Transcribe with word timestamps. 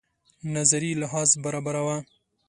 نظري 0.55 0.91
لحاظ 1.01 1.29
برابره 1.43 1.81
وه. 1.87 1.97